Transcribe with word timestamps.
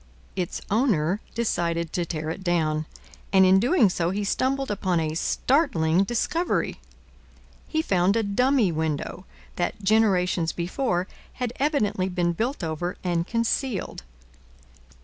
Its 0.35 0.63
owner 0.71 1.21
decided 1.35 1.93
to 1.93 2.07
tear 2.07 2.31
it 2.31 2.43
down, 2.43 2.87
and 3.31 3.45
in 3.45 3.59
doing 3.59 3.87
so 3.87 4.09
he 4.09 4.23
stumbled 4.23 4.71
upon 4.71 4.99
a 4.99 5.13
startling 5.13 6.03
discovery. 6.03 6.79
He 7.67 7.83
found 7.83 8.15
a 8.15 8.23
dummy 8.23 8.71
window 8.71 9.25
that, 9.57 9.83
generations 9.83 10.53
before, 10.53 11.07
had 11.33 11.53
evidently 11.57 12.09
been 12.09 12.33
built 12.33 12.63
over 12.63 12.97
and 13.03 13.27
concealed. 13.27 14.01